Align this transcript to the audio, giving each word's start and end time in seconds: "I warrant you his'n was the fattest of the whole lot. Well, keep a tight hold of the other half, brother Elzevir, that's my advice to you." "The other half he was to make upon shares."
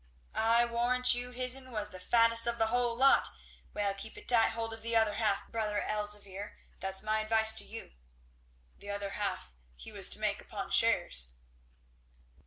"I 0.33 0.65
warrant 0.65 1.13
you 1.13 1.29
his'n 1.29 1.69
was 1.69 1.91
the 1.91 1.99
fattest 1.99 2.47
of 2.47 2.57
the 2.57 2.65
whole 2.73 2.95
lot. 2.95 3.27
Well, 3.75 3.93
keep 3.93 4.17
a 4.17 4.23
tight 4.23 4.49
hold 4.49 4.73
of 4.73 4.81
the 4.81 4.95
other 4.95 5.13
half, 5.13 5.47
brother 5.51 5.79
Elzevir, 5.79 6.57
that's 6.79 7.03
my 7.03 7.19
advice 7.19 7.53
to 7.53 7.63
you." 7.63 7.93
"The 8.79 8.89
other 8.89 9.11
half 9.11 9.53
he 9.75 9.91
was 9.91 10.09
to 10.09 10.19
make 10.19 10.41
upon 10.41 10.71
shares." 10.71 11.33